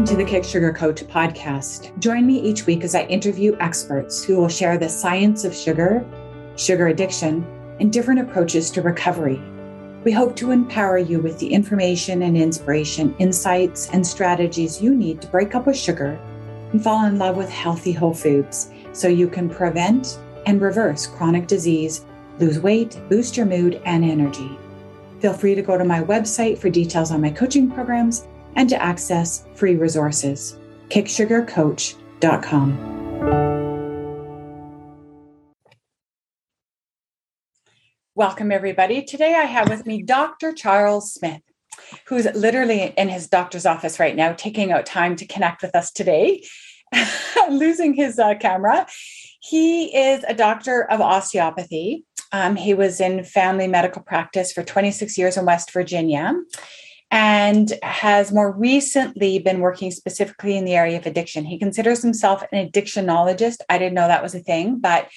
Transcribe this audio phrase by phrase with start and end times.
[0.00, 1.96] Welcome to the Kick Sugar Coach podcast.
[1.98, 6.02] Join me each week as I interview experts who will share the science of sugar,
[6.56, 7.44] sugar addiction,
[7.80, 9.38] and different approaches to recovery.
[10.02, 15.20] We hope to empower you with the information and inspiration, insights, and strategies you need
[15.20, 16.18] to break up with sugar
[16.72, 21.46] and fall in love with healthy whole foods so you can prevent and reverse chronic
[21.46, 22.06] disease,
[22.38, 24.58] lose weight, boost your mood and energy.
[25.18, 28.26] Feel free to go to my website for details on my coaching programs
[28.56, 30.58] and to access free resources.
[30.88, 33.00] kicksugarcoach.com.
[38.16, 39.02] Welcome, everybody.
[39.02, 40.52] Today I have with me Dr.
[40.52, 41.40] Charles Smith,
[42.06, 45.90] who's literally in his doctor's office right now, taking out time to connect with us
[45.90, 46.44] today,
[47.50, 48.86] losing his uh, camera.
[49.40, 52.04] He is a doctor of osteopathy.
[52.32, 56.34] Um, he was in family medical practice for 26 years in West Virginia
[57.10, 61.44] and has more recently been working specifically in the area of addiction.
[61.44, 63.58] He considers himself an addictionologist.
[63.68, 65.08] I didn't know that was a thing, but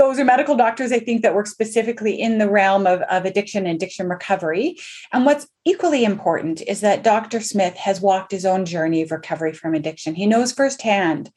[0.00, 3.66] those are medical doctors, I think, that work specifically in the realm of, of addiction
[3.66, 4.78] and addiction recovery.
[5.12, 7.40] And what's equally important is that Dr.
[7.40, 10.14] Smith has walked his own journey of recovery from addiction.
[10.14, 11.30] He knows firsthand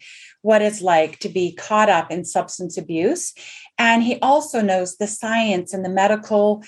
[0.44, 3.34] what it's like to be caught up in substance abuse.
[3.78, 6.64] And he also knows the science and the medical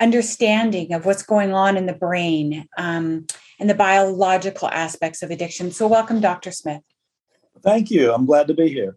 [0.00, 3.26] understanding of what's going on in the brain um,
[3.58, 5.70] and the biological aspects of addiction.
[5.70, 6.50] So, welcome, Dr.
[6.50, 6.82] Smith.
[7.62, 8.12] Thank you.
[8.12, 8.96] I'm glad to be here.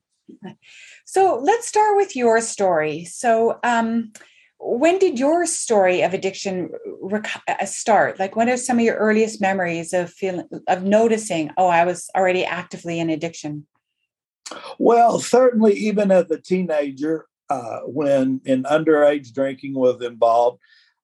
[1.05, 3.05] So, let's start with your story.
[3.05, 4.11] So, um,
[4.59, 6.69] when did your story of addiction
[7.01, 8.19] rec- uh, start?
[8.19, 11.51] Like, what are some of your earliest memories of feeling of noticing?
[11.57, 13.65] Oh, I was already actively in addiction.
[14.77, 20.59] Well, certainly, even as a teenager, uh, when in underage drinking was involved,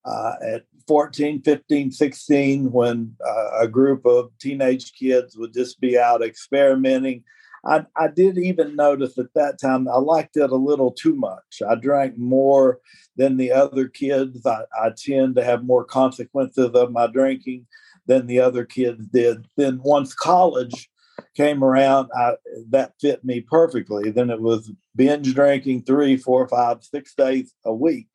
[0.05, 5.97] uh, at 14, 15, 16, when uh, a group of teenage kids would just be
[5.97, 7.23] out experimenting.
[7.65, 11.63] I, I did even notice at that time I liked it a little too much.
[11.67, 12.79] I drank more
[13.17, 14.45] than the other kids.
[14.45, 17.65] I, I tend to have more consequences of my drinking
[18.05, 19.47] than the other kids did.
[19.57, 20.89] Then once college
[21.35, 22.33] came around, I,
[22.69, 24.11] that fit me perfectly.
[24.11, 28.09] Then it was binge drinking three, four, five, six days a week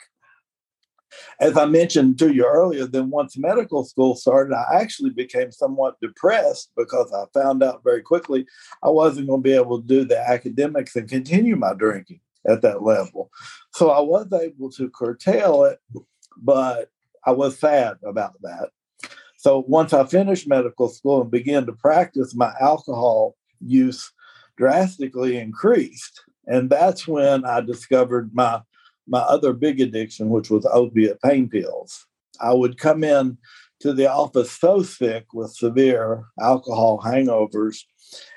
[1.41, 6.00] as I mentioned to you earlier, then once medical school started, I actually became somewhat
[6.00, 8.47] depressed because I found out very quickly
[8.82, 12.62] I wasn't going to be able to do the academics and continue my drinking at
[12.62, 13.31] that level.
[13.75, 15.78] So I was able to curtail it,
[16.37, 16.91] but
[17.25, 18.70] I was sad about that.
[19.37, 24.12] So once I finished medical school and began to practice, my alcohol use
[24.56, 26.22] drastically increased.
[26.47, 28.60] And that's when I discovered my
[29.10, 32.06] my other big addiction, which was opiate pain pills.
[32.41, 33.37] I would come in
[33.81, 37.82] to the office so sick with severe alcohol hangovers,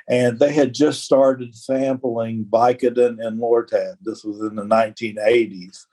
[0.09, 3.95] and they had just started sampling Vicodin and Lortab.
[4.01, 5.85] This was in the 1980s.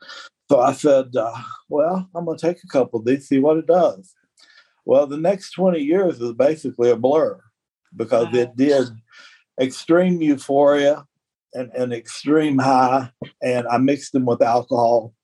[0.50, 1.36] So I said, uh,
[1.68, 4.14] Well, I'm going to take a couple of these, see what it does.
[4.84, 7.40] Well, the next 20 years is basically a blur
[7.94, 8.40] because wow.
[8.40, 8.88] it did
[9.60, 11.04] extreme euphoria
[11.54, 13.10] an, an extreme high,
[13.42, 15.14] and I mixed them with alcohol.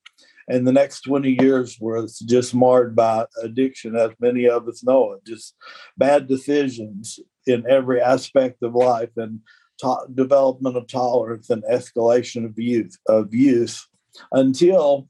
[0.48, 5.12] And the next 20 years was just marred by addiction, as many of us know
[5.12, 5.56] it, just
[5.98, 9.41] bad decisions in every aspect of life and
[9.81, 13.88] to- development of tolerance and escalation of use, of use
[14.32, 15.09] until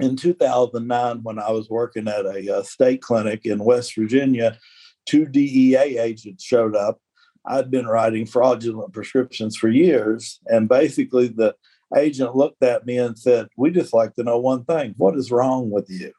[0.00, 4.58] in 2009 when I was working at a, a uh, state clinic in West Virginia,
[5.06, 6.98] two DEA agents showed up
[7.46, 10.40] I'd been writing fraudulent prescriptions for years.
[10.46, 11.54] And basically, the
[11.96, 15.30] agent looked at me and said, We just like to know one thing what is
[15.30, 16.12] wrong with you?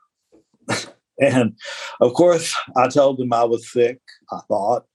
[1.19, 1.55] and
[2.01, 3.99] of course, I told him I was sick,
[4.31, 4.85] I thought.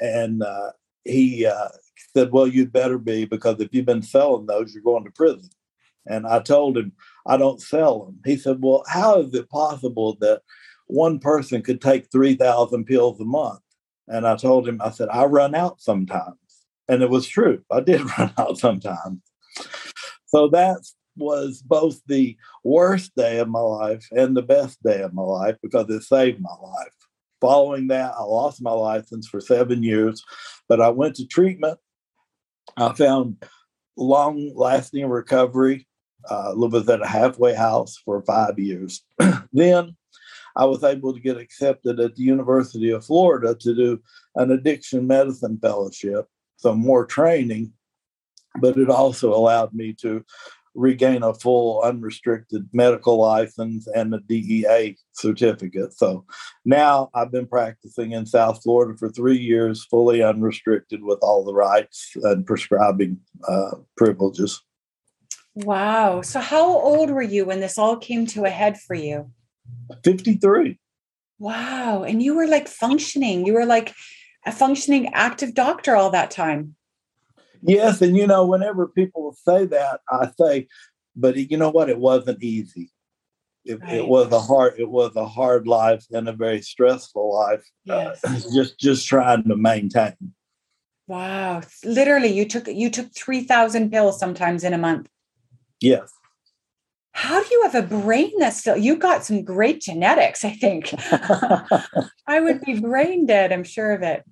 [0.00, 0.72] And uh,
[1.04, 1.68] he uh,
[2.14, 5.50] said, Well, you'd better be because if you've been selling those, you're going to prison.
[6.06, 6.92] And I told him,
[7.26, 8.18] I don't sell them.
[8.24, 10.42] He said, Well, how is it possible that
[10.86, 13.60] one person could take 3,000 pills a month?
[14.08, 16.36] And I told him, I said, I run out sometimes.
[16.88, 17.62] And it was true.
[17.70, 19.20] I did run out sometimes.
[20.26, 20.78] So that
[21.16, 25.56] was both the worst day of my life and the best day of my life
[25.62, 26.92] because it saved my life.
[27.40, 30.22] Following that, I lost my license for seven years,
[30.68, 31.78] but I went to treatment.
[32.76, 33.44] I found
[33.96, 35.86] long lasting recovery.
[36.30, 39.04] Uh, lived at a halfway house for five years.
[39.52, 39.96] then
[40.56, 44.02] I was able to get accepted at the University of Florida to do
[44.36, 46.26] an addiction medicine fellowship,
[46.56, 47.72] so more training,
[48.60, 50.24] but it also allowed me to
[50.74, 55.92] regain a full unrestricted medical license and a DEA certificate.
[55.92, 56.24] So
[56.64, 61.54] now I've been practicing in South Florida for three years, fully unrestricted with all the
[61.54, 64.62] rights and prescribing uh, privileges.
[65.54, 66.22] Wow.
[66.22, 69.30] So, how old were you when this all came to a head for you?
[70.04, 70.78] 53.
[71.38, 72.04] Wow.
[72.04, 73.94] And you were like functioning, you were like
[74.46, 76.76] a functioning active doctor all that time.
[77.62, 78.02] Yes.
[78.02, 80.68] And, you know, whenever people say that, I say,
[81.14, 81.90] but you know what?
[81.90, 82.90] It wasn't easy.
[83.64, 83.94] It, right.
[83.94, 88.10] it, was a hard it was a hard life and a very stressful life uh,
[88.10, 88.20] yes.
[88.24, 90.16] uh, just just trying to maintain
[91.06, 95.08] wow literally you took you took 3000 pills sometimes in a month
[95.82, 96.12] Yes.
[97.12, 100.94] How do you have a brain that's still, you got some great genetics, I think.
[102.26, 104.24] I would be brain dead, I'm sure of it.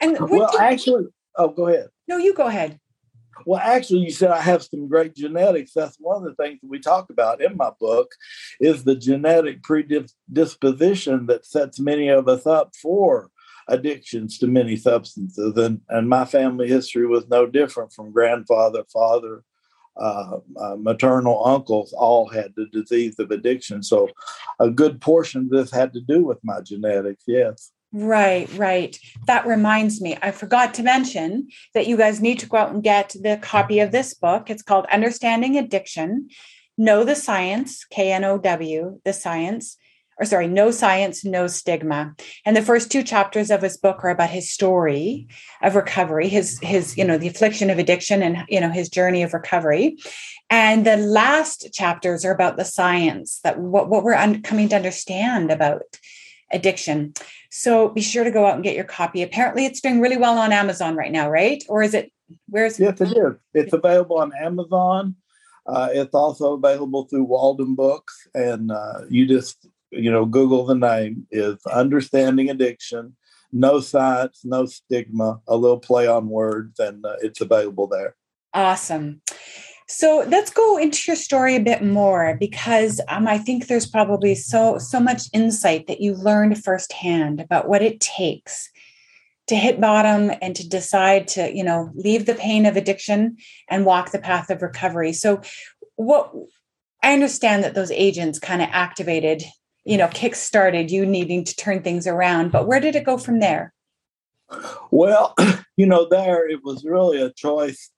[0.00, 1.06] And well, you, actually,
[1.36, 1.88] oh, go ahead.
[2.08, 2.78] No, you go ahead.
[3.44, 5.72] Well, actually, you said I have some great genetics.
[5.74, 8.10] That's one of the things that we talk about in my book
[8.60, 13.30] is the genetic predisposition that sets many of us up for
[13.68, 15.56] addictions to many substances.
[15.56, 19.44] And, and my family history was no different from grandfather, father,
[19.98, 23.82] uh, uh, maternal uncles all had the disease of addiction.
[23.82, 24.08] So
[24.60, 27.72] a good portion of this had to do with my genetics, yes.
[27.92, 28.98] Right, right.
[29.26, 32.82] That reminds me, I forgot to mention that you guys need to go out and
[32.82, 34.50] get the copy of this book.
[34.50, 36.28] It's called Understanding Addiction
[36.76, 39.78] Know the Science, K N O W, the science
[40.18, 42.14] or sorry, no science, no stigma.
[42.44, 45.28] And the first two chapters of his book are about his story
[45.62, 49.22] of recovery, his his you know the affliction of addiction, and you know his journey
[49.22, 49.98] of recovery.
[50.48, 54.76] And the last chapters are about the science that what what we're un- coming to
[54.76, 55.82] understand about
[56.52, 57.12] addiction.
[57.50, 59.22] So be sure to go out and get your copy.
[59.22, 61.62] Apparently, it's doing really well on Amazon right now, right?
[61.68, 62.12] Or is it?
[62.48, 62.80] Where's?
[62.80, 63.34] Yes, it is.
[63.54, 65.16] It's available on Amazon.
[65.66, 70.74] Uh, it's also available through Walden Books, and uh, you just you know, Google the
[70.74, 73.16] name is Understanding Addiction.
[73.52, 78.16] No science, no stigma, a little play on words, and uh, it's available there.
[78.52, 79.22] Awesome.
[79.88, 84.34] So let's go into your story a bit more because um, I think there's probably
[84.34, 88.68] so so much insight that you learned firsthand about what it takes
[89.46, 93.36] to hit bottom and to decide to you know leave the pain of addiction
[93.68, 95.12] and walk the path of recovery.
[95.12, 95.40] So
[95.94, 96.32] what
[97.02, 99.44] I understand that those agents kind of activated
[99.86, 103.16] you know kick started you needing to turn things around but where did it go
[103.16, 103.72] from there?
[104.90, 105.34] Well
[105.76, 107.90] you know there it was really a choice.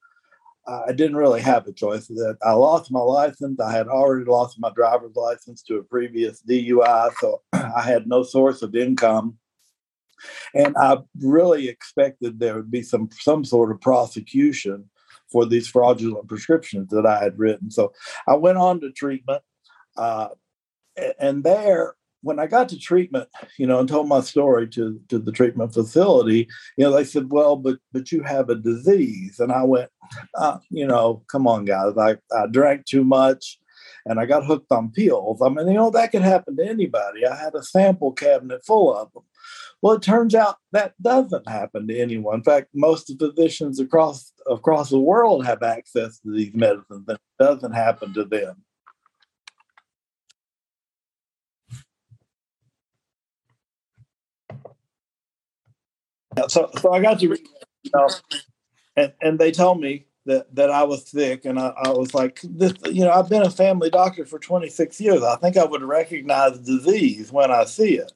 [0.66, 2.36] I didn't really have a choice that.
[2.42, 3.58] I lost my license.
[3.58, 8.22] I had already lost my driver's license to a previous dui so i had no
[8.22, 9.38] source of income.
[10.54, 14.90] And i really expected there would be some some sort of prosecution
[15.32, 17.70] for these fraudulent prescriptions that i had written.
[17.70, 17.94] So
[18.26, 19.42] i went on to treatment.
[19.96, 20.28] Uh,
[21.18, 23.28] and there when I got to treatment,
[23.58, 27.30] you know, and told my story to to the treatment facility, you know, they said,
[27.30, 29.90] "Well, but but you have a disease," and I went,
[30.34, 33.58] uh, "You know, come on, guys, I I drank too much."
[34.06, 35.40] And I got hooked on pills.
[35.42, 37.26] I mean, you know, that could happen to anybody.
[37.26, 39.22] I had a sample cabinet full of them.
[39.82, 42.36] Well, it turns out that doesn't happen to anyone.
[42.36, 47.20] In fact, most physicians across across the world have access to these medicines, and it
[47.38, 48.64] doesn't happen to them.
[56.46, 57.46] So, so I got to read,
[58.96, 61.44] and, and they told me that, that I was sick.
[61.44, 65.00] And I, I was like, this, you know, I've been a family doctor for 26
[65.00, 65.22] years.
[65.22, 68.12] I think I would recognize disease when I see it.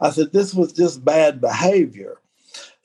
[0.00, 2.18] I said, this was just bad behavior.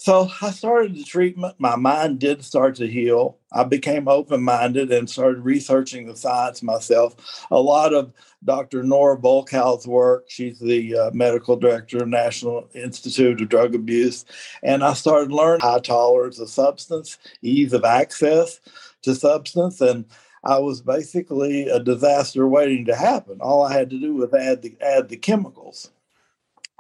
[0.06, 1.56] So I started the treatment.
[1.58, 3.40] My mind did start to heal.
[3.52, 7.16] I became open minded and started researching the science myself.
[7.50, 8.84] A lot of Dr.
[8.84, 10.26] Nora Volkow's work.
[10.28, 14.26] She's the uh, medical director of National Institute of Drug Abuse.
[14.62, 18.60] And I started learning high tolerance of substance, ease of access
[19.02, 19.82] to substance.
[19.82, 20.06] And
[20.44, 23.40] I was basically a disaster waiting to happen.
[23.42, 25.90] All I had to do was add the, add the chemicals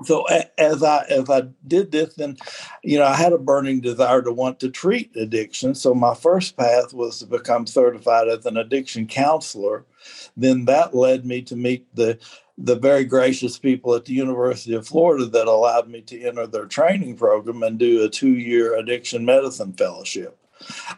[0.03, 0.25] so
[0.57, 2.37] as I as I did this, then
[2.83, 5.73] you know I had a burning desire to want to treat addiction.
[5.73, 9.85] So my first path was to become certified as an addiction counselor.
[10.35, 12.19] Then that led me to meet the
[12.57, 16.65] the very gracious people at the University of Florida that allowed me to enter their
[16.65, 20.37] training program and do a two year addiction medicine fellowship.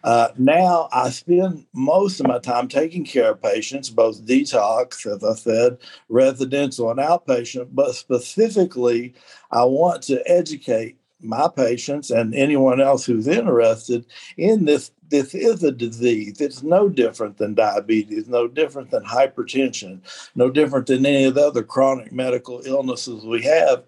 [0.04, 5.24] Uh, now I spend most of my time taking care of patients, both detox, as
[5.24, 5.78] I said,
[6.10, 9.14] residential and outpatient, but specifically,
[9.52, 14.06] I want to educate my patients and anyone else who's interested
[14.38, 16.42] in this this is a disease.
[16.42, 20.00] It's no different than diabetes, no different than hypertension,
[20.36, 23.84] no different than any of the other chronic medical illnesses we have,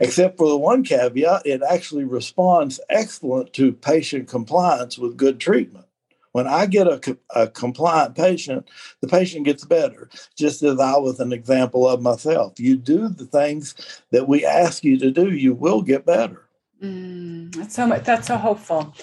[0.00, 5.86] except for the one caveat it actually responds excellent to patient compliance with good treatment.
[6.32, 8.68] When I get a, a compliant patient,
[9.00, 12.60] the patient gets better, just as I was an example of myself.
[12.60, 13.74] You do the things
[14.10, 16.44] that we ask you to do, you will get better.
[16.82, 18.04] Mm, that's so much.
[18.04, 18.94] That's so hopeful.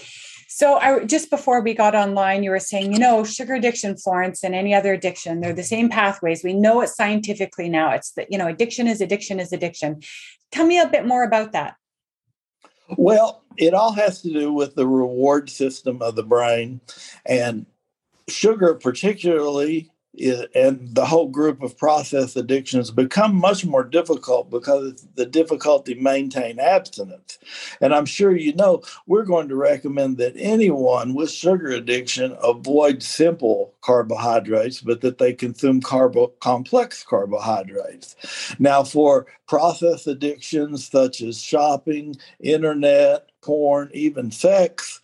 [0.56, 4.42] So I just before we got online, you were saying, you know, sugar addiction, Florence,
[4.42, 6.46] and any other addiction, they're the same pathways.
[6.46, 7.92] We know it scientifically now.
[7.92, 10.02] It's that, you know, addiction is addiction is addiction.
[10.54, 11.76] Tell me a bit more about that.
[12.96, 16.80] Well, it all has to do with the reward system of the brain
[17.26, 17.66] and
[18.30, 19.92] sugar particularly
[20.53, 25.93] and the whole group of process addictions become much more difficult because of the difficulty
[25.95, 27.38] maintain abstinence.
[27.81, 33.03] And I'm sure you know we're going to recommend that anyone with sugar addiction avoid
[33.03, 38.15] simple carbohydrates, but that they consume carbo complex carbohydrates.
[38.60, 45.01] Now, for process addictions such as shopping, internet, porn, even sex,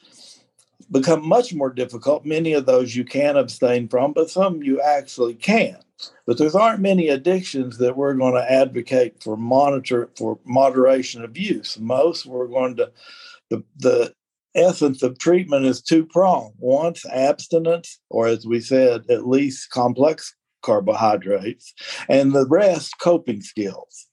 [0.92, 2.26] become much more difficult.
[2.26, 5.84] Many of those you can abstain from, but some you actually can't.
[6.26, 11.38] But there aren't many addictions that we're going to advocate for monitor for moderation of
[11.38, 11.80] use.
[11.80, 12.92] Most we're going to
[13.50, 14.14] the the
[14.56, 16.54] essence of treatment is two pronged.
[16.58, 21.74] Once abstinence, or as we said, at least complex carbohydrates,
[22.10, 24.08] and the rest coping skills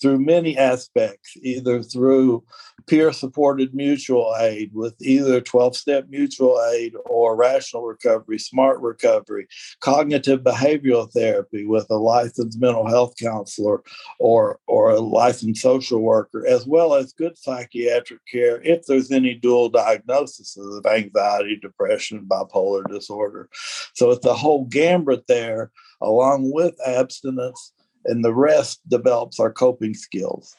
[0.00, 2.44] through many aspects, either through
[2.86, 9.46] peer supported mutual aid with either 12 step mutual aid or rational recovery, smart recovery,
[9.80, 13.82] cognitive behavioral therapy with a licensed mental health counselor
[14.18, 19.34] or, or a licensed social worker, as well as good psychiatric care if there's any
[19.34, 23.48] dual diagnosis of anxiety, depression, bipolar disorder.
[23.94, 27.72] So it's a whole gambit there, along with abstinence
[28.08, 30.56] and the rest develops our coping skills.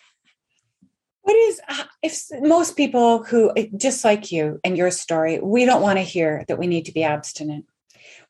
[1.22, 1.62] What is
[2.02, 6.04] if most people who eh, just like you and your story we don't want to
[6.04, 7.66] hear that we need to be abstinent.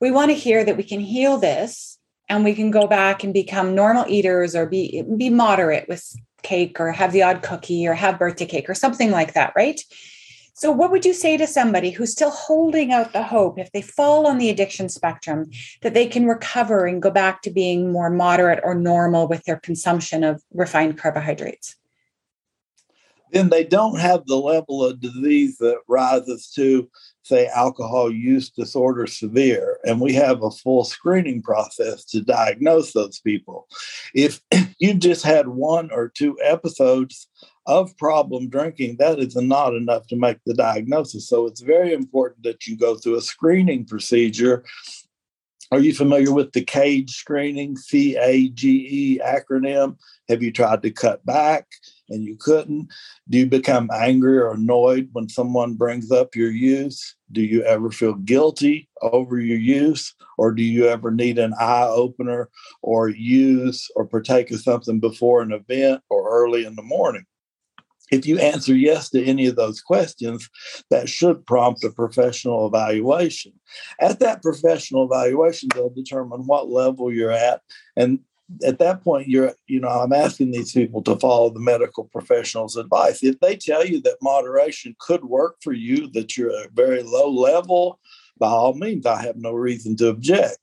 [0.02, 1.98] We want to hear that we can heal this
[2.28, 6.04] and we can go back and become normal eaters or be be moderate with
[6.42, 9.82] cake or have the odd cookie or have birthday cake or something like that right
[10.60, 13.82] so, what would you say to somebody who's still holding out the hope if they
[13.82, 15.50] fall on the addiction spectrum
[15.84, 19.56] that they can recover and go back to being more moderate or normal with their
[19.56, 21.78] consumption of refined carbohydrates?
[23.32, 26.90] Then they don't have the level of disease that rises to,
[27.24, 29.80] say, alcohol use disorder severe.
[29.86, 33.70] And we have a full screening process to diagnose those people.
[34.14, 34.42] If
[34.80, 37.30] you just had one or two episodes
[37.70, 41.30] of problem drinking, that is not enough to make the diagnosis.
[41.30, 44.66] So it's very important that you go through a screening procedure.
[45.72, 49.98] Are you familiar with the CAGE screening, C A G E acronym?
[50.28, 51.68] Have you tried to cut back
[52.10, 52.92] and you couldn't?
[53.30, 57.16] Do you become angry or annoyed when someone brings up your use?
[57.32, 60.16] Do you ever feel guilty over your use?
[60.40, 62.50] Or do you ever need an eye opener
[62.82, 67.26] or use or partake of something before an event or early in the morning?
[68.12, 70.50] If you answer yes to any of those questions,
[70.90, 73.54] that should prompt a professional evaluation.
[74.00, 77.62] At that professional evaluation, they'll determine what level you're at.
[77.96, 78.20] And
[78.66, 82.76] at that point, you're, you know, I'm asking these people to follow the medical professional's
[82.76, 83.24] advice.
[83.24, 87.30] If they tell you that moderation could work for you, that you're a very low
[87.30, 88.00] level,
[88.40, 90.58] by all means, I have no reason to object.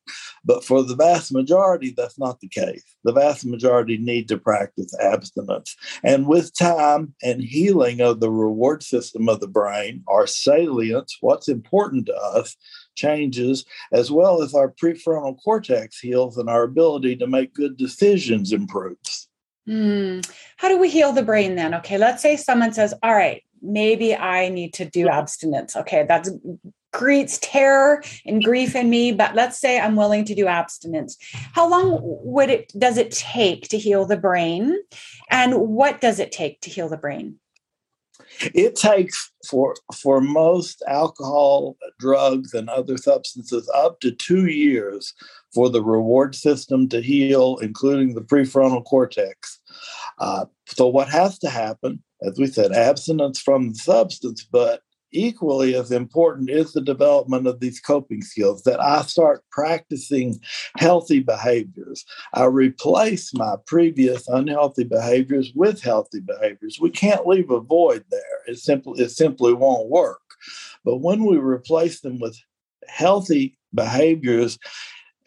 [0.45, 2.85] But for the vast majority, that's not the case.
[3.05, 5.77] The vast majority need to practice abstinence.
[6.03, 11.49] And with time and healing of the reward system of the brain, our salience, what's
[11.49, 12.57] important to us,
[12.95, 18.53] changes, as well as our prefrontal cortex heals and our ability to make good decisions
[18.53, 19.29] improves.
[19.69, 20.29] Mm.
[20.57, 21.75] How do we heal the brain then?
[21.75, 25.77] Okay, let's say someone says, All right, maybe I need to do abstinence.
[25.77, 26.31] Okay, that's
[26.97, 31.17] creates terror and grief in me but let's say i'm willing to do abstinence.
[31.53, 34.77] How long would it does it take to heal the brain?
[35.31, 37.39] And what does it take to heal the brain?
[38.55, 45.15] It takes for for most alcohol drugs and other substances up to two years
[45.55, 49.61] for the reward system to heal including the prefrontal cortex.
[50.19, 54.81] Uh, so what has to happen as we said abstinence from the substance but
[55.13, 60.41] equally as important is the development of these coping skills that I start practicing
[60.77, 62.05] healthy behaviors.
[62.35, 66.79] I replace my previous unhealthy behaviors with healthy behaviors.
[66.81, 68.21] We can't leave a void there.
[68.47, 70.21] It simply it simply won't work.
[70.85, 72.39] But when we replace them with
[72.89, 74.59] healthy behaviors,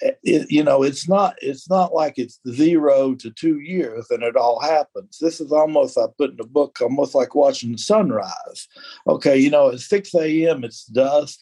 [0.01, 4.35] it, you know it's not it's not like it's zero to two years and it
[4.35, 5.17] all happens.
[5.19, 8.67] This is almost i put in the book almost like watching the sunrise.
[9.07, 11.39] Okay you know at 6 a.m it's dusk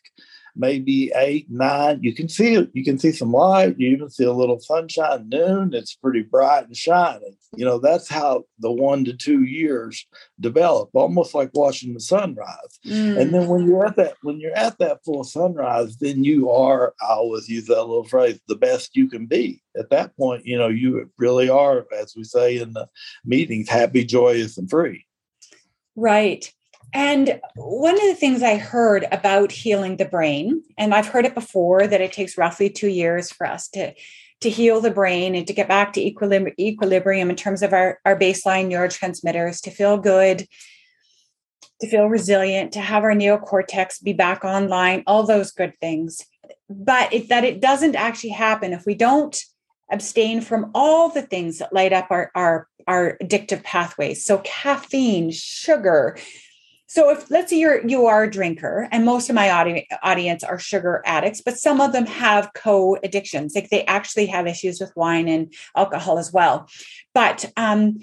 [0.57, 1.99] maybe eight, nine.
[2.01, 2.69] You can see it.
[2.73, 3.75] You can see some light.
[3.77, 5.29] You even see a little sunshine.
[5.29, 7.37] Noon, it's pretty bright and shining.
[7.55, 10.05] You know, that's how the one to two years
[10.39, 12.79] develop, almost like watching the sunrise.
[12.85, 13.21] Mm.
[13.21, 16.93] And then when you're at that, when you're at that full sunrise, then you are,
[17.01, 19.61] I always use that little phrase, the best you can be.
[19.77, 22.87] At that point, you know, you really are, as we say in the
[23.23, 25.05] meetings, happy, joyous, and free.
[25.95, 26.51] Right.
[26.93, 31.35] And one of the things I heard about healing the brain, and I've heard it
[31.35, 33.93] before that it takes roughly two years for us to,
[34.41, 38.17] to heal the brain and to get back to equilibrium, in terms of our, our
[38.17, 40.47] baseline neurotransmitters, to feel good,
[41.81, 46.21] to feel resilient, to have our neocortex be back online, all those good things.
[46.69, 49.37] But it, that it doesn't actually happen if we don't
[49.91, 54.23] abstain from all the things that light up our, our, our addictive pathways.
[54.23, 56.17] So caffeine, sugar,
[56.87, 60.43] so if let's say you're you are a drinker, and most of my audi- audience
[60.43, 64.95] are sugar addicts, but some of them have co-addictions, like they actually have issues with
[64.95, 66.69] wine and alcohol as well.
[67.13, 67.99] But um,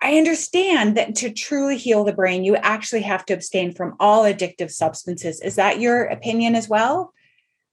[0.00, 4.24] I understand that to truly heal the brain, you actually have to abstain from all
[4.24, 5.40] addictive substances.
[5.40, 7.12] Is that your opinion as well?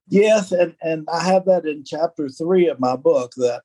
[0.10, 3.64] Yes, and, and I have that in chapter three of my book that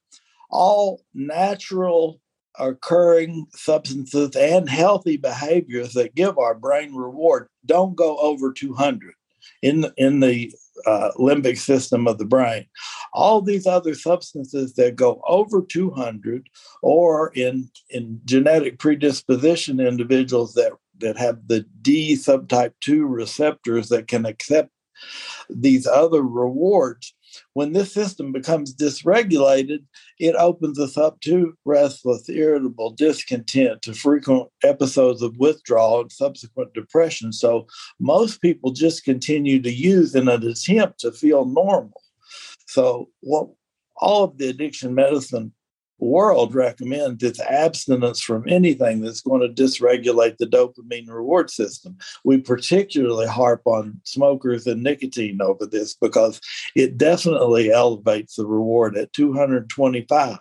[0.51, 2.21] all natural
[2.59, 9.15] occurring substances and healthy behaviors that give our brain reward don't go over 200
[9.63, 10.53] in the, in the
[10.87, 12.67] uh, limbic system of the brain.
[13.13, 16.49] All these other substances that go over 200
[16.83, 24.09] or in, in genetic predisposition individuals that, that have the D subtype 2 receptors that
[24.09, 24.71] can accept
[25.49, 27.15] these other rewards
[27.55, 29.85] when this system becomes dysregulated,
[30.19, 36.75] it opens us up to restless, irritable, discontent, to frequent episodes of withdrawal and subsequent
[36.75, 37.33] depression.
[37.33, 37.67] So
[37.99, 42.01] most people just continue to use in an attempt to feel normal.
[42.67, 43.49] So what
[43.97, 45.53] all of the addiction medicine
[45.99, 51.97] world recommends it's abstinence from anything that's going to dysregulate the dopamine reward system.
[52.25, 56.41] We particularly harp on smokers and nicotine over this because
[56.75, 60.39] it definitely elevates the reward at 225.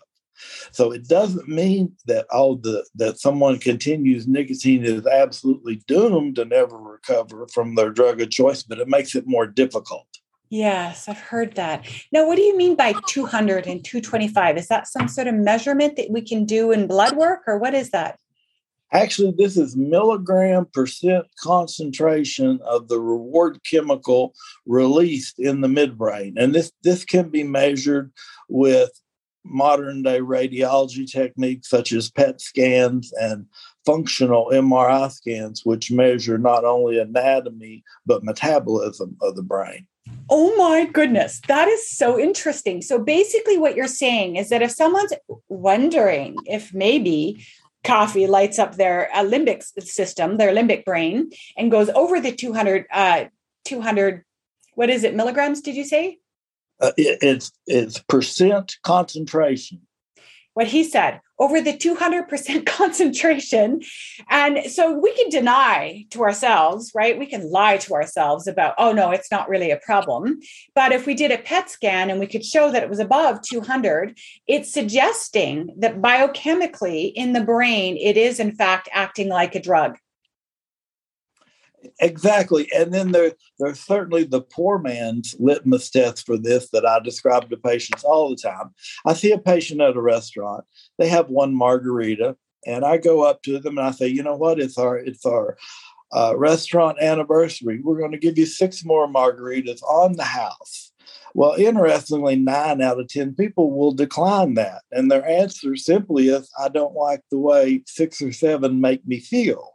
[0.71, 6.45] So it doesn't mean that all the that someone continues nicotine is absolutely doomed to
[6.45, 10.07] never recover from their drug of choice, but it makes it more difficult.
[10.53, 11.83] Yes, I've heard that.
[12.11, 14.55] Now, what do you mean by 200 and 225?
[14.55, 17.73] Is that some sort of measurement that we can do in blood work, or what
[17.73, 18.19] is that?
[18.91, 24.35] Actually, this is milligram percent concentration of the reward chemical
[24.67, 26.33] released in the midbrain.
[26.37, 28.11] And this, this can be measured
[28.47, 28.91] with
[29.43, 33.47] modern day radiology techniques such as PET scans and
[33.87, 39.87] functional MRI scans, which measure not only anatomy but metabolism of the brain.
[40.29, 42.81] Oh my goodness, that is so interesting.
[42.81, 45.13] So basically, what you're saying is that if someone's
[45.49, 47.45] wondering if maybe
[47.83, 52.85] coffee lights up their uh, limbic system, their limbic brain, and goes over the 200,
[52.91, 53.25] uh,
[53.65, 54.23] 200,
[54.75, 56.17] what is it, milligrams, did you say?
[56.79, 59.81] Uh, it, it's, it's percent concentration
[60.53, 63.81] what he said over the 200% concentration.
[64.29, 67.17] And so we can deny to ourselves, right?
[67.17, 70.39] We can lie to ourselves about, oh, no, it's not really a problem.
[70.75, 73.41] But if we did a PET scan and we could show that it was above
[73.41, 79.61] 200, it's suggesting that biochemically in the brain, it is in fact acting like a
[79.61, 79.97] drug.
[81.99, 82.69] Exactly.
[82.73, 87.49] And then there, there's certainly the poor man's litmus test for this that I describe
[87.49, 88.73] to patients all the time.
[89.05, 90.63] I see a patient at a restaurant,
[90.97, 94.35] they have one margarita, and I go up to them and I say, you know
[94.35, 95.57] what, it's our it's our
[96.15, 97.81] uh, restaurant anniversary.
[97.83, 100.91] We're going to give you six more margaritas on the house.
[101.35, 104.83] Well, interestingly, nine out of 10 people will decline that.
[104.91, 109.19] And their answer simply is, I don't like the way six or seven make me
[109.19, 109.71] feel.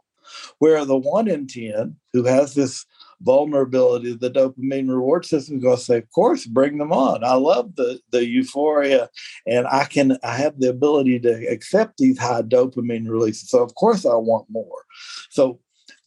[0.59, 2.85] Where the one in 10 who has this
[3.21, 7.23] vulnerability the dopamine reward system is going to say, of course, bring them on.
[7.23, 9.09] I love the, the euphoria
[9.45, 13.49] and I can, I have the ability to accept these high dopamine releases.
[13.49, 14.85] So of course I want more.
[15.29, 15.59] So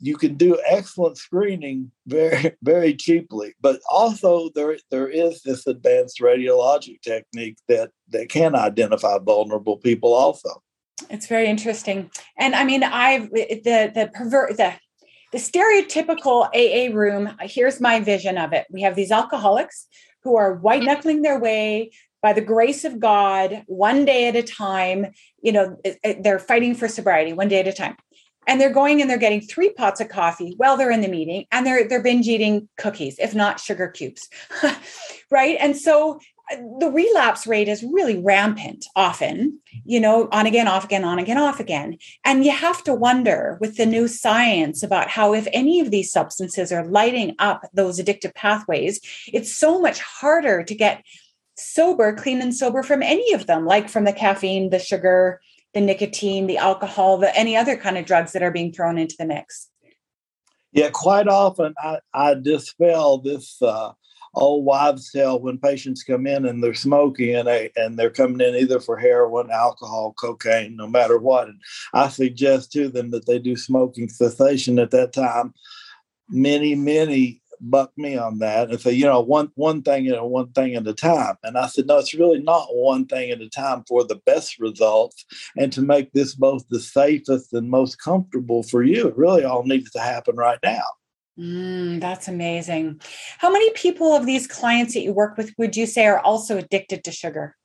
[0.02, 6.20] you can do excellent screening very very cheaply but also there there is this advanced
[6.20, 10.62] radiologic technique that that can identify vulnerable people also
[11.10, 12.10] it's very interesting.
[12.38, 14.74] And I mean, I've the the pervert the
[15.32, 18.66] the stereotypical AA room, here's my vision of it.
[18.70, 19.86] We have these alcoholics
[20.24, 24.42] who are white knuckling their way by the grace of God, one day at a
[24.42, 25.06] time.
[25.42, 25.80] You know,
[26.20, 27.96] they're fighting for sobriety one day at a time.
[28.46, 31.46] And they're going and they're getting three pots of coffee while they're in the meeting
[31.52, 34.28] and they're they're binge eating cookies, if not sugar cubes.
[35.30, 35.56] right.
[35.60, 36.18] And so
[36.50, 41.38] the relapse rate is really rampant often you know on again off again on again
[41.38, 41.98] off again.
[42.24, 46.12] And you have to wonder with the new science about how if any of these
[46.12, 49.00] substances are lighting up those addictive pathways
[49.32, 51.04] it's so much harder to get
[51.56, 55.40] sober clean and sober from any of them like from the caffeine the sugar
[55.74, 59.14] the nicotine the alcohol the any other kind of drugs that are being thrown into
[59.18, 59.68] the mix.
[60.72, 63.92] Yeah quite often i, I dispel this uh,
[64.34, 68.46] old wives' tale when patients come in and they're smoking and they and they're coming
[68.46, 71.48] in either for heroin, alcohol, cocaine, no matter what.
[71.48, 71.60] And
[71.92, 75.54] I suggest to them that they do smoking cessation at that time.
[76.28, 80.50] Many, many buck me on that and say, you know, one one thing at one
[80.52, 81.36] thing at a time.
[81.42, 84.58] And I said, no, it's really not one thing at a time for the best
[84.58, 85.24] results
[85.56, 89.08] and to make this both the safest and most comfortable for you.
[89.08, 90.82] It really all needs to happen right now.
[91.38, 93.00] Mm, that's amazing.
[93.38, 96.58] How many people of these clients that you work with would you say are also
[96.58, 97.56] addicted to sugar?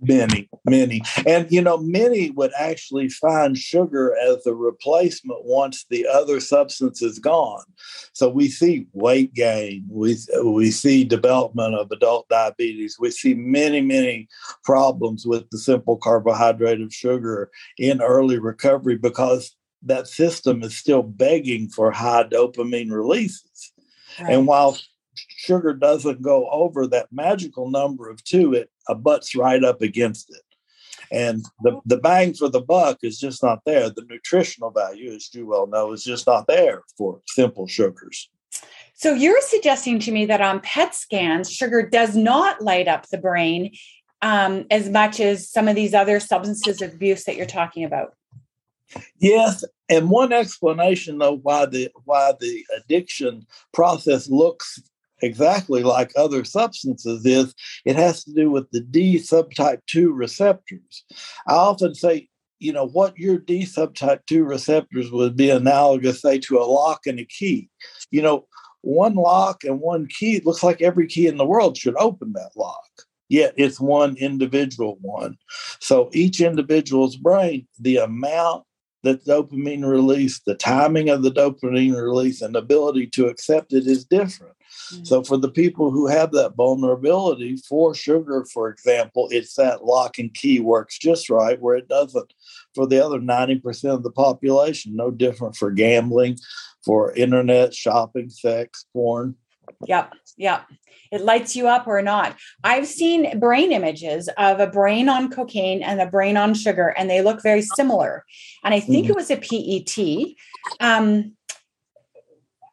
[0.00, 1.02] Many, many.
[1.26, 7.02] And, you know, many would actually find sugar as a replacement once the other substance
[7.02, 7.64] is gone.
[8.12, 13.80] So we see weight gain, we, we see development of adult diabetes, we see many,
[13.80, 14.28] many
[14.62, 21.02] problems with the simple carbohydrate of sugar in early recovery because that system is still
[21.02, 23.72] begging for high dopamine releases.
[24.20, 24.34] Right.
[24.34, 24.78] And while
[25.14, 30.42] sugar doesn't go over that magical number of two, it abuts right up against it.
[31.10, 33.88] And the, the bang for the buck is just not there.
[33.88, 38.28] The nutritional value, as you well know, is just not there for simple sugars.
[38.94, 43.18] So you're suggesting to me that on PET scans, sugar does not light up the
[43.18, 43.72] brain
[44.22, 48.14] um, as much as some of these other substances of abuse that you're talking about.
[49.20, 54.80] Yes, and one explanation though why the why the addiction process looks
[55.22, 61.04] exactly like other substances is it has to do with the D subtype 2 receptors.
[61.46, 62.28] I often say,
[62.60, 67.06] you know, what your D subtype 2 receptors would be analogous, say, to a lock
[67.06, 67.68] and a key.
[68.10, 68.46] You know,
[68.82, 72.52] one lock and one key looks like every key in the world should open that
[72.56, 72.84] lock
[73.28, 75.36] yet it's one individual one.
[75.80, 78.64] So each individual's brain, the amount
[79.08, 84.04] the dopamine release, the timing of the dopamine release, and ability to accept it is
[84.04, 84.54] different.
[84.92, 85.04] Mm-hmm.
[85.04, 90.18] So, for the people who have that vulnerability for sugar, for example, it's that lock
[90.18, 92.32] and key works just right where it doesn't
[92.74, 94.96] for the other 90% of the population.
[94.96, 96.36] No different for gambling,
[96.84, 99.36] for internet shopping, sex, porn.
[99.86, 100.14] Yep.
[100.36, 100.66] Yep
[101.10, 102.36] it lights you up or not.
[102.64, 107.08] I've seen brain images of a brain on cocaine and a brain on sugar, and
[107.08, 108.24] they look very similar.
[108.64, 109.12] And I think mm-hmm.
[109.12, 110.36] it was a PET.
[110.80, 111.32] Um,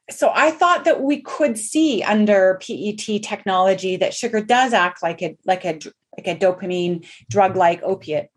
[0.10, 5.22] so I thought that we could see under PET technology that sugar does act like
[5.22, 5.80] a like a
[6.18, 8.30] like a dopamine drug like opiate.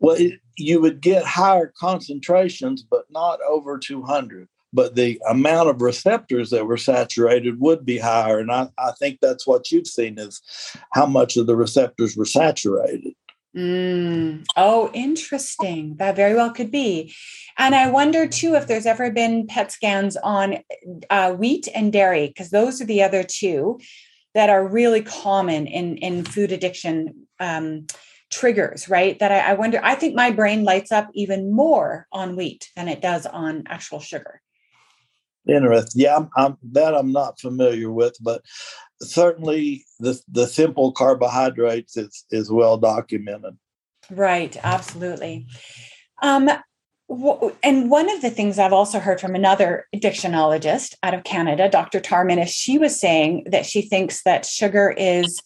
[0.00, 5.82] Well, it, you would get higher concentrations, but not over 200 but the amount of
[5.82, 8.38] receptors that were saturated would be higher.
[8.38, 10.42] And I, I think that's what you've seen is
[10.92, 13.14] how much of the receptors were saturated.
[13.56, 14.44] Mm.
[14.56, 15.96] Oh, interesting.
[15.96, 17.14] That very well could be.
[17.56, 20.58] And I wonder too if there's ever been PET scans on
[21.10, 23.80] uh, wheat and dairy, because those are the other two
[24.34, 27.86] that are really common in, in food addiction um,
[28.30, 29.18] triggers, right?
[29.18, 32.86] That I, I wonder, I think my brain lights up even more on wheat than
[32.86, 34.42] it does on actual sugar.
[35.48, 36.02] Interesting.
[36.02, 38.42] Yeah, I'm, I'm, that I'm not familiar with, but
[39.00, 43.56] certainly the the simple carbohydrates is is well documented.
[44.10, 44.56] Right.
[44.62, 45.46] Absolutely.
[46.22, 46.50] Um,
[47.62, 52.00] and one of the things I've also heard from another addictionologist out of Canada, Dr.
[52.00, 55.42] Tarman, is she was saying that she thinks that sugar is,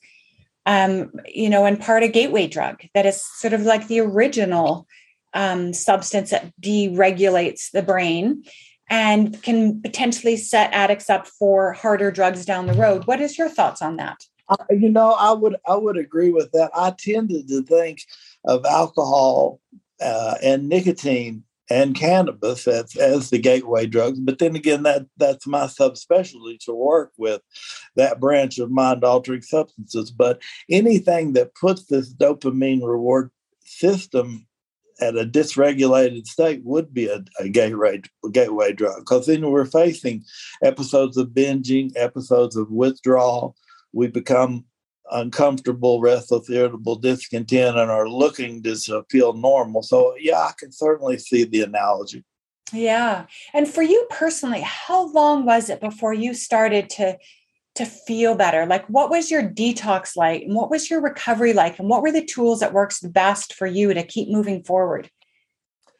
[0.67, 4.89] um, you know, in part a gateway drug, that is sort of like the original
[5.35, 8.43] um, substance that deregulates the brain
[8.93, 13.07] and can potentially set addicts up for harder drugs down the road.
[13.07, 14.23] What is your thoughts on that?
[14.69, 16.71] You know, I would I would agree with that.
[16.75, 18.03] I tended to think
[18.45, 19.61] of alcohol
[19.99, 24.21] uh, and nicotine and cannabis as, as the gateway drugs.
[24.21, 27.41] But then again, that that's my subspecialty to work with
[27.97, 30.11] that branch of mind altering substances.
[30.11, 33.31] But anything that puts this dopamine reward
[33.65, 34.47] system
[35.03, 40.25] at a dysregulated state would be a, a gateway gateway drug because then we're facing
[40.63, 43.57] episodes of binging, episodes of withdrawal.
[43.93, 44.65] We become
[45.11, 49.83] uncomfortable, restless, irritable, discontent, and are looking to feel normal.
[49.83, 52.25] So, yeah, I can certainly see the analogy.
[52.73, 53.27] Yeah.
[53.53, 57.19] And for you personally, how long was it before you started to
[57.75, 58.67] to feel better?
[58.67, 60.43] Like what was your detox like?
[60.43, 61.79] And what was your recovery like?
[61.79, 65.11] And what were the tools that works best for you to keep moving forward?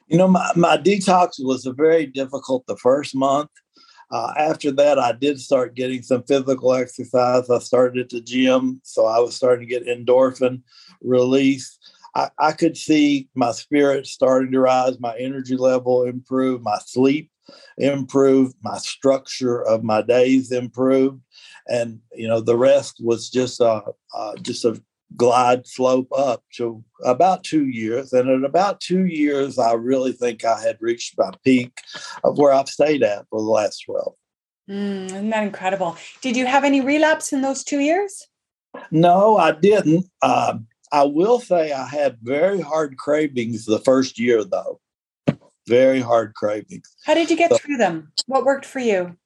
[0.09, 3.49] You know, my, my detox was very difficult the first month.
[4.11, 7.49] Uh, after that, I did start getting some physical exercise.
[7.49, 10.61] I started at the gym, so I was starting to get endorphin
[11.01, 11.79] release.
[12.15, 17.31] I, I could see my spirit starting to rise, my energy level improve, my sleep
[17.79, 21.21] improved, my structure of my days improved,
[21.69, 23.83] and you know the rest was just a
[24.15, 24.81] uh, just a
[25.17, 28.13] glide slope up to about two years.
[28.13, 31.81] And at about two years, I really think I had reached my peak
[32.25, 34.15] of where I've stayed at for the last 12.
[34.71, 35.97] Mm, isn't that incredible?
[36.21, 38.27] Did you have any relapse in those two years?
[38.91, 40.07] No, I didn't.
[40.23, 40.59] Uh,
[40.93, 44.81] I will say I had very hard cravings the first year, though.
[45.69, 46.95] Very hard cravings.
[47.05, 48.13] How did you get so, through them?
[48.27, 49.17] What worked for you?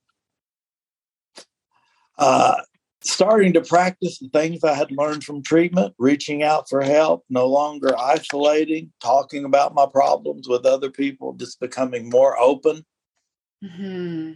[2.18, 2.56] Uh,
[3.02, 7.46] starting to practice the things I had learned from treatment, reaching out for help, no
[7.46, 12.84] longer isolating, talking about my problems with other people, just becoming more open.
[13.62, 14.32] Mm-hmm.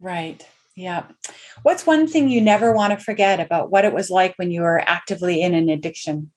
[0.00, 0.46] Right.
[0.76, 1.04] Yeah.
[1.62, 4.62] What's one thing you never want to forget about what it was like when you
[4.62, 6.30] were actively in an addiction?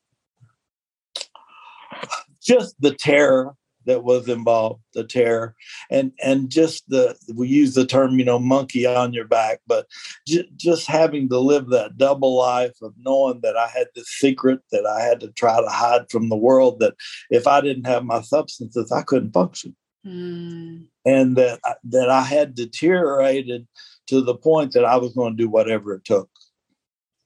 [2.41, 5.55] Just the terror that was involved, the terror,
[5.89, 9.87] and and just the we use the term you know monkey on your back, but
[10.27, 14.59] j- just having to live that double life of knowing that I had this secret
[14.71, 16.79] that I had to try to hide from the world.
[16.79, 16.95] That
[17.29, 20.85] if I didn't have my substances, I couldn't function, mm.
[21.05, 23.67] and that that I had deteriorated
[24.07, 26.29] to the point that I was going to do whatever it took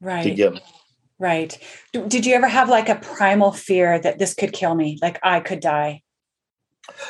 [0.02, 0.24] right.
[0.24, 0.62] to get.
[1.18, 1.58] Right.
[1.92, 4.98] Did you ever have like a primal fear that this could kill me?
[5.02, 6.04] Like I could die?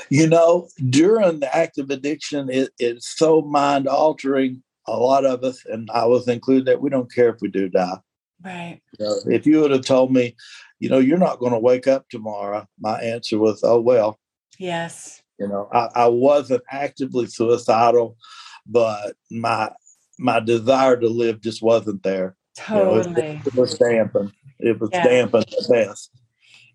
[0.10, 4.64] You know, during the active addiction, it, it's so mind altering.
[4.88, 7.70] A lot of us, and I was included, that we don't care if we do
[7.70, 7.98] die.
[8.44, 8.82] Right.
[9.00, 10.36] Know, if you would have told me,
[10.80, 14.20] you know, you're not going to wake up tomorrow, my answer was, oh, well.
[14.58, 15.22] Yes.
[15.40, 18.18] You know, I, I wasn't actively suicidal,
[18.66, 19.72] but my
[20.20, 22.36] my desire to live just wasn't there.
[22.58, 23.08] Totally.
[23.08, 24.34] You know, it, it, was dampened.
[24.60, 25.04] It was yeah.
[25.04, 26.12] dampened at best.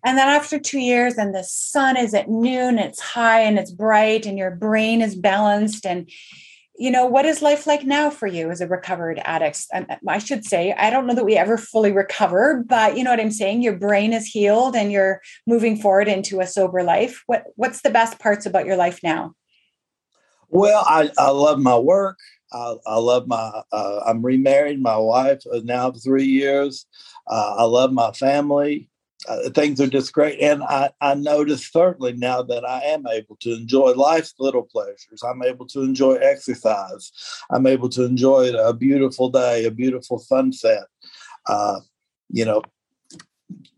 [0.05, 3.71] And then after two years, and the sun is at noon, it's high and it's
[3.71, 5.83] bright, and your brain is balanced.
[5.83, 6.07] And,
[6.77, 9.65] you know, what is life like now for you as a recovered addict?
[9.73, 13.09] And I should say, I don't know that we ever fully recover, but you know
[13.09, 13.63] what I'm saying?
[13.63, 17.23] Your brain is healed and you're moving forward into a sober life.
[17.25, 19.33] What What's the best parts about your life now?
[20.49, 22.19] Well, I, I love my work.
[22.53, 24.79] I, I love my, uh, I'm remarried.
[24.79, 26.85] My wife is now three years.
[27.25, 28.87] Uh, I love my family
[29.27, 30.39] uh, things are just great.
[30.39, 35.23] And I, I notice certainly now that I am able to enjoy life's little pleasures.
[35.23, 37.11] I'm able to enjoy exercise.
[37.49, 40.85] I'm able to enjoy a beautiful day, a beautiful sunset.
[41.47, 41.79] Uh,
[42.29, 42.63] you know,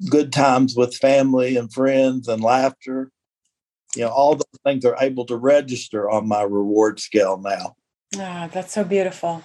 [0.09, 3.11] good times with family and friends and laughter.
[3.95, 7.75] You know, all those things are able to register on my reward scale now.
[8.17, 9.43] Ah, that's so beautiful.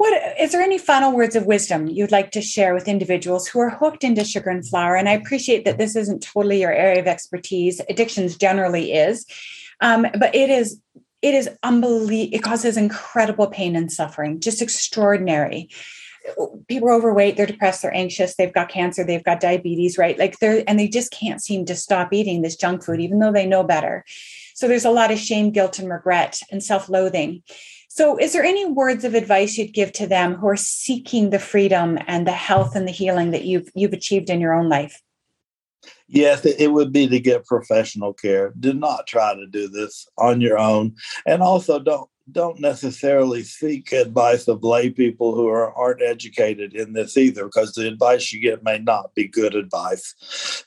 [0.00, 3.60] What is there any final words of wisdom you'd like to share with individuals who
[3.60, 4.96] are hooked into sugar and flour?
[4.96, 7.82] And I appreciate that this isn't totally your area of expertise.
[7.86, 9.26] Addictions generally is,
[9.82, 10.80] um, but it is
[11.20, 12.34] it is unbelievable.
[12.34, 15.68] It causes incredible pain and suffering, just extraordinary.
[16.66, 20.18] People are overweight, they're depressed, they're anxious, they've got cancer, they've got diabetes, right?
[20.18, 23.32] Like they're and they just can't seem to stop eating this junk food, even though
[23.32, 24.06] they know better.
[24.54, 27.42] So there's a lot of shame, guilt, and regret and self-loathing.
[28.00, 31.38] So, is there any words of advice you'd give to them who are seeking the
[31.38, 35.02] freedom and the health and the healing that you've you've achieved in your own life?
[36.08, 38.54] Yes, it would be to get professional care.
[38.58, 40.94] Do not try to do this on your own,
[41.26, 46.92] and also don't don't necessarily seek advice of lay people who are, aren't educated in
[46.92, 50.14] this either because the advice you get may not be good advice.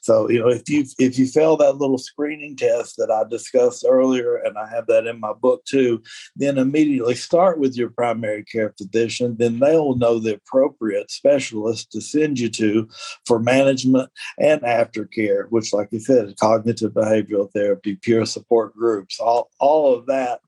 [0.01, 3.85] So you know if you if you fail that little screening test that i discussed
[3.87, 6.01] earlier and i have that in my book too
[6.35, 9.35] then immediately start with your primary care physician.
[9.37, 12.87] Then they'll know the appropriate specialist to send you to
[13.25, 19.49] for management and aftercare which like you said cognitive behavioral therapy peer support groups all,
[19.59, 20.39] all of that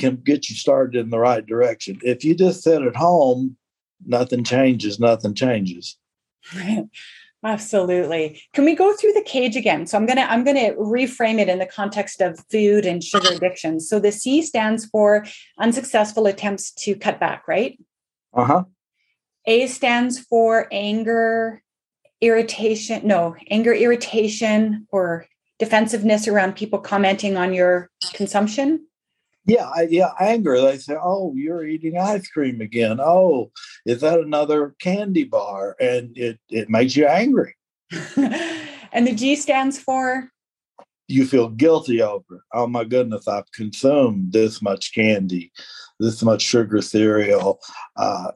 [0.00, 1.98] can get you started in the right direction.
[2.02, 3.56] If you just sit at home,
[4.04, 5.96] nothing changes, nothing changes.
[7.42, 8.42] Absolutely.
[8.52, 9.86] Can we go through the cage again?
[9.86, 13.80] So I'm gonna I'm gonna reframe it in the context of food and sugar addiction.
[13.80, 15.24] So the C stands for
[15.58, 17.78] unsuccessful attempts to cut back, right?
[18.34, 18.64] Uh huh.
[19.46, 21.62] A stands for anger,
[22.20, 23.06] irritation.
[23.06, 25.26] No, anger, irritation, or
[25.58, 28.86] defensiveness around people commenting on your consumption.
[29.46, 30.60] Yeah, yeah, anger.
[30.60, 33.00] They say, "Oh, you're eating ice cream again.
[33.00, 33.50] Oh,
[33.86, 37.54] is that another candy bar?" And it it makes you angry.
[38.16, 40.30] and the G stands for
[41.10, 42.44] you feel guilty over.
[42.54, 45.50] Oh my goodness, I've consumed this much candy,
[45.98, 47.60] this much sugar cereal,
[47.96, 48.30] uh,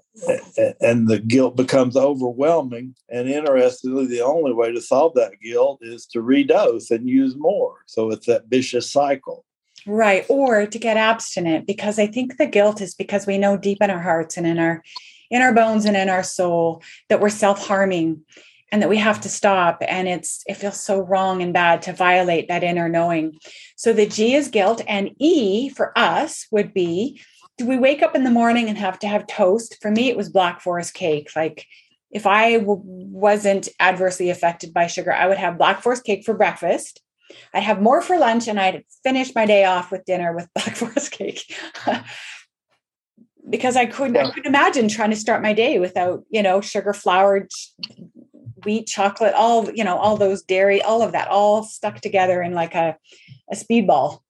[0.81, 2.97] and the guilt becomes overwhelming.
[3.09, 7.77] And interestingly, the only way to solve that guilt is to redose and use more.
[7.87, 9.45] So it's that vicious cycle.
[9.87, 10.25] Right.
[10.29, 13.91] Or to get abstinent, because I think the guilt is because we know deep in
[13.91, 14.83] our hearts and in our
[15.31, 18.23] in our bones and in our soul that we're self-harming
[18.71, 21.93] and that we have to stop and it's it feels so wrong and bad to
[21.93, 23.39] violate that inner knowing
[23.77, 27.21] so the g is guilt and e for us would be
[27.57, 30.17] do we wake up in the morning and have to have toast for me it
[30.17, 31.67] was black forest cake like
[32.11, 36.35] if I w- wasn't adversely affected by sugar i would have black forest cake for
[36.35, 37.01] breakfast
[37.53, 40.77] I'd have more for lunch and I'd finish my day off with dinner with Black
[40.77, 41.55] Forest cake.
[43.49, 46.93] because I couldn't, I couldn't imagine trying to start my day without, you know, sugar,
[46.93, 47.47] flour,
[48.65, 52.55] wheat, chocolate, all, you know, all those dairy, all of that, all stuck together in
[52.55, 52.97] like a,
[53.51, 54.21] a speedball.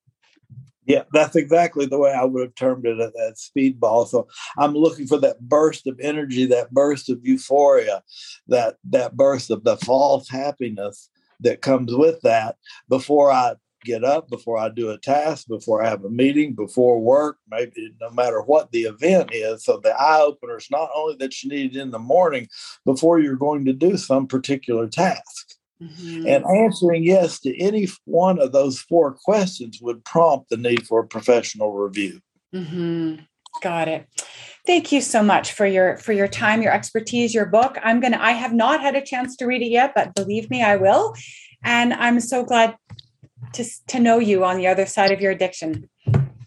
[0.86, 4.06] Yeah, that's exactly the way I would have termed it at that speedball.
[4.06, 4.28] So
[4.58, 8.02] I'm looking for that burst of energy, that burst of euphoria,
[8.48, 11.08] that that burst of the false happiness
[11.44, 12.56] that comes with that
[12.88, 13.54] before I
[13.84, 17.94] get up, before I do a task, before I have a meeting, before work, maybe
[18.00, 19.64] no matter what the event is.
[19.64, 22.48] So the eye opener is not only that you need it in the morning
[22.84, 25.54] before you're going to do some particular task.
[25.82, 26.26] Mm-hmm.
[26.26, 31.00] And answering yes to any one of those four questions would prompt the need for
[31.00, 32.20] a professional review.
[32.54, 33.16] Mm-hmm.
[33.60, 34.08] Got it.
[34.66, 37.76] Thank you so much for your for your time, your expertise, your book.
[37.82, 38.18] I'm gonna.
[38.18, 41.14] I have not had a chance to read it yet, but believe me, I will.
[41.62, 42.76] And I'm so glad
[43.52, 45.90] to to know you on the other side of your addiction.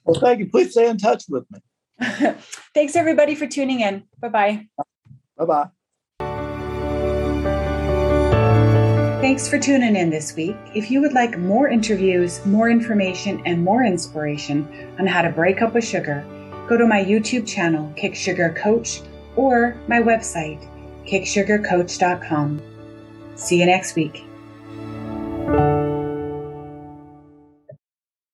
[0.04, 0.50] Well, thank you.
[0.50, 1.60] Please stay in touch with me.
[2.74, 4.04] Thanks everybody for tuning in.
[4.20, 4.68] Bye bye.
[5.38, 5.68] Bye bye.
[9.22, 10.56] Thanks for tuning in this week.
[10.74, 15.62] If you would like more interviews, more information, and more inspiration on how to break
[15.62, 16.26] up with sugar
[16.68, 19.02] go to my YouTube channel, Kick Sugar Coach,
[19.36, 20.60] or my website,
[21.06, 22.62] kicksugarcoach.com.
[23.36, 24.27] See you next week.